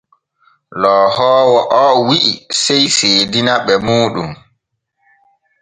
Loohoowo 0.81 1.59
o 1.83 1.87
wi’i 2.07 2.31
sey 2.63 2.83
seedina 2.97 3.53
ɓe 3.65 3.73
muuɗum. 3.85 4.31